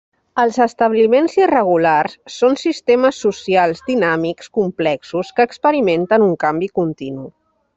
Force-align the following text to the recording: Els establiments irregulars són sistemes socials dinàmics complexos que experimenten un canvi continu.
Els 0.43 0.55
establiments 0.63 1.35
irregulars 1.39 2.15
són 2.35 2.57
sistemes 2.61 3.19
socials 3.25 3.85
dinàmics 3.91 4.51
complexos 4.61 5.31
que 5.37 5.47
experimenten 5.51 6.27
un 6.31 6.37
canvi 6.47 6.73
continu. 6.81 7.29